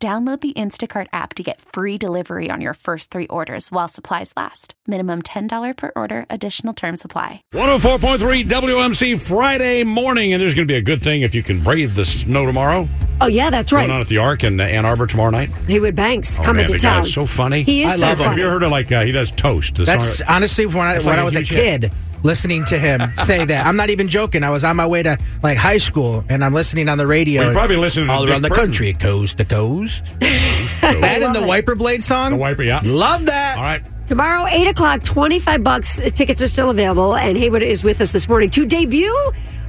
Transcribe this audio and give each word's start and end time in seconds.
Download 0.00 0.40
the 0.40 0.52
Instacart 0.52 1.08
app 1.12 1.34
to 1.34 1.42
get 1.42 1.60
free 1.60 1.98
delivery 1.98 2.50
on 2.52 2.60
your 2.60 2.74
first 2.74 3.10
three 3.10 3.26
orders 3.26 3.72
while 3.72 3.88
supplies 3.88 4.32
last. 4.36 4.74
Minimum 4.86 5.22
$10 5.22 5.76
per 5.76 5.90
order, 5.96 6.24
additional 6.30 6.72
term 6.72 6.96
supply. 6.96 7.42
104.3 7.52 8.44
WMC 8.44 9.20
Friday 9.20 9.82
morning, 9.82 10.32
and 10.32 10.40
there's 10.40 10.54
going 10.54 10.68
to 10.68 10.72
be 10.72 10.78
a 10.78 10.82
good 10.82 11.02
thing 11.02 11.22
if 11.22 11.34
you 11.34 11.42
can 11.42 11.60
brave 11.60 11.96
the 11.96 12.04
snow 12.04 12.46
tomorrow. 12.46 12.86
Oh, 13.20 13.26
yeah, 13.26 13.50
that's 13.50 13.72
right. 13.72 13.80
Going 13.80 13.90
right. 13.90 13.94
on 13.96 14.00
at 14.02 14.06
the 14.08 14.18
Ark 14.18 14.44
in 14.44 14.60
uh, 14.60 14.64
Ann 14.64 14.84
Arbor 14.84 15.06
tomorrow 15.06 15.30
night. 15.30 15.50
Heywood 15.66 15.94
Banks 15.96 16.38
Oh, 16.38 16.42
coming 16.44 16.62
man, 16.62 16.66
to 16.68 16.72
the 16.74 16.78
town. 16.78 17.02
guy's 17.02 17.12
so 17.12 17.26
funny. 17.26 17.62
He 17.62 17.82
is 17.82 17.92
I 17.92 17.96
so 17.96 18.00
love 18.02 18.10
him. 18.12 18.16
funny. 18.18 18.28
Have 18.28 18.38
you 18.38 18.46
heard 18.48 18.62
of 18.62 18.70
like 18.70 18.92
uh, 18.92 19.04
he 19.04 19.12
does 19.12 19.30
toast? 19.30 19.74
The 19.76 19.84
That's 19.84 20.18
song- 20.18 20.26
honestly 20.28 20.66
when 20.66 20.78
I 20.78 20.94
when 20.98 21.04
like 21.06 21.18
I 21.18 21.20
a 21.20 21.24
was 21.24 21.34
a 21.36 21.40
huge 21.40 21.50
hit. 21.50 21.80
kid 21.82 21.92
listening 22.22 22.64
to 22.66 22.78
him 22.78 23.00
say 23.16 23.44
that. 23.44 23.66
I'm 23.66 23.76
not 23.76 23.90
even 23.90 24.08
joking. 24.08 24.42
I 24.44 24.50
was 24.50 24.64
on 24.64 24.76
my 24.76 24.86
way 24.86 25.02
to 25.02 25.16
like 25.42 25.56
high 25.58 25.78
school 25.78 26.24
and 26.28 26.44
I'm 26.44 26.52
listening 26.54 26.88
on 26.88 26.98
the 26.98 27.06
radio. 27.06 27.40
Well, 27.42 27.50
you're 27.50 27.58
probably 27.58 27.76
listening 27.76 28.06
to 28.08 28.12
all 28.12 28.22
Dick 28.22 28.30
around 28.30 28.42
the 28.42 28.48
Burton. 28.48 28.64
country, 28.66 28.92
coast 28.92 29.38
to 29.38 29.44
coast. 29.44 30.04
that 30.20 31.20
and 31.22 31.34
the 31.34 31.46
Wiper 31.46 31.74
Blade 31.74 32.02
song. 32.02 32.30
the 32.30 32.36
wiper, 32.36 32.62
yeah. 32.62 32.80
Love 32.84 33.26
that. 33.26 33.56
All 33.56 33.62
right. 33.64 33.82
Tomorrow, 34.08 34.46
8 34.46 34.68
o'clock, 34.68 35.02
25 35.04 35.62
bucks. 35.62 36.00
Uh, 36.00 36.08
Tickets 36.08 36.40
are 36.40 36.48
still 36.48 36.70
available, 36.70 37.14
and 37.14 37.36
Heywood 37.36 37.62
is 37.62 37.84
with 37.84 38.00
us 38.00 38.10
this 38.10 38.26
morning 38.26 38.48
to 38.50 38.64
debut 38.64 39.14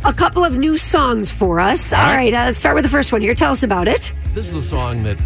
a 0.06 0.14
couple 0.14 0.44
of 0.46 0.56
new 0.58 0.78
songs 0.78 1.30
for 1.32 1.60
us. 1.60 1.92
All 1.94 2.00
right, 2.00 2.34
uh, 2.34 2.46
let's 2.46 2.58
start 2.58 2.76
with 2.76 2.84
the 2.86 2.90
first 2.90 3.12
one 3.12 3.22
here. 3.22 3.36
Tell 3.36 3.52
us 3.52 3.64
about 3.64 3.88
it. 3.88 4.14
This 4.34 4.48
is 4.48 4.56
a 4.56 4.62
song 4.62 5.04
that 5.04 5.20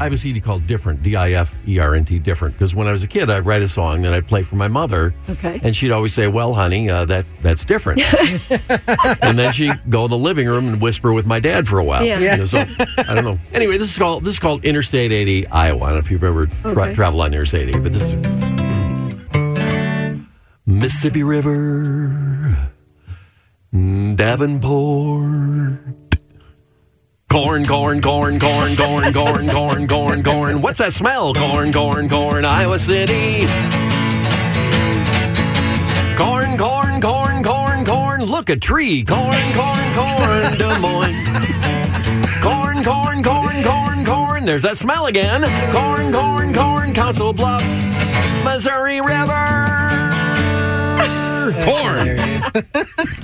I 0.00 0.04
have 0.04 0.12
a 0.12 0.18
CD 0.18 0.40
called 0.40 0.64
Different, 0.68 1.02
D 1.02 1.16
I 1.16 1.32
F 1.32 1.52
E 1.66 1.78
R 1.80 1.94
N 1.96 2.04
T, 2.04 2.18
Different. 2.20 2.54
Because 2.54 2.74
when 2.74 2.86
I 2.86 2.92
was 2.92 3.02
a 3.02 3.08
kid, 3.08 3.28
I'd 3.30 3.44
write 3.44 3.62
a 3.62 3.68
song 3.68 4.02
that 4.02 4.12
I'd 4.14 4.28
play 4.28 4.42
for 4.44 4.54
my 4.54 4.68
mother. 4.68 5.12
Okay. 5.28 5.60
And 5.64 5.74
she'd 5.74 5.90
always 5.90 6.14
say, 6.14 6.28
Well, 6.28 6.54
honey, 6.54 6.88
uh, 6.88 7.04
that 7.06 7.26
that's 7.42 7.64
different. 7.64 8.00
and 9.22 9.36
then 9.38 9.52
she'd 9.52 9.78
go 9.90 10.04
in 10.04 10.10
the 10.10 10.18
living 10.18 10.46
room 10.46 10.68
and 10.68 10.80
whisper 10.80 11.12
with 11.12 11.26
my 11.26 11.40
dad 11.40 11.66
for 11.66 11.80
a 11.80 11.84
while. 11.84 12.04
Yeah. 12.04 12.20
You 12.20 12.36
know, 12.38 12.46
so, 12.46 12.58
I 12.98 13.14
don't 13.14 13.24
know. 13.24 13.38
Anyway, 13.52 13.76
this 13.78 13.90
is 13.90 13.98
called 13.98 14.22
this 14.22 14.34
is 14.34 14.38
called 14.40 14.64
Interstate 14.64 15.10
80, 15.10 15.48
Iowa. 15.48 15.82
I 15.82 15.86
don't 15.88 15.94
know 15.94 15.98
if 15.98 16.10
you've 16.12 16.22
ever 16.24 16.46
tra- 16.46 16.70
Okay. 16.70 16.94
traveled 16.94 17.22
on 17.22 17.32
Interstate 17.34 17.68
80, 17.70 17.80
but 17.80 17.92
this 17.92 18.14
Mississippi 20.66 21.22
River, 21.24 22.56
Davenport. 23.70 25.28
Corn, 27.28 27.66
corn, 27.66 28.00
corn, 28.00 28.38
corn, 28.40 28.76
corn, 28.76 29.12
corn, 29.12 29.50
corn, 29.50 29.86
corn, 29.86 30.22
corn. 30.22 30.62
What's 30.62 30.78
that 30.78 30.94
smell? 30.94 31.34
Corn, 31.34 31.70
corn, 31.70 32.08
corn, 32.08 32.46
Iowa 32.46 32.78
City. 32.78 33.46
Corn, 36.16 36.56
corn, 36.56 37.02
corn, 37.02 37.42
corn, 37.44 37.84
corn. 37.84 38.22
Look 38.24 38.48
a 38.48 38.56
tree. 38.56 39.04
Corn, 39.04 39.36
corn, 39.52 39.92
corn, 39.94 40.56
Des 40.56 40.78
Moines. 40.78 41.28
Corn, 42.40 42.82
corn, 42.82 43.22
corn, 43.22 43.62
corn, 43.62 44.04
corn. 44.06 44.44
There's 44.46 44.62
that 44.62 44.78
smell 44.78 45.04
again. 45.06 45.42
Corn, 45.70 46.10
corn, 46.10 46.54
corn, 46.54 46.94
Council 46.94 47.34
Bluffs, 47.34 47.80
Missouri 48.44 49.02
River. 49.02 50.14
Corn. 51.66 52.86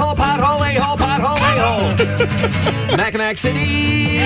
Pothole, 0.00 0.16
a 0.16 0.16
hole, 0.16 0.16
pothole, 0.16 0.60
a 0.64 0.80
hole, 0.80 0.96
pothole, 0.96 1.36
a 1.36 1.60
hole. 1.60 1.90
Mackinaw 2.96 3.36
City. 3.36 4.16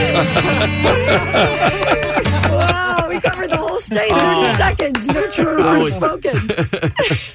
Wow, 2.54 3.08
we 3.08 3.20
covered 3.20 3.50
the 3.50 3.56
whole 3.56 3.80
state 3.80 4.12
in 4.12 4.18
30 4.18 4.22
ah. 4.22 4.54
seconds. 4.56 5.08
No 5.08 5.28
truer 5.32 5.60
I 5.60 5.78
words 5.78 5.96
spoken. 5.96 6.48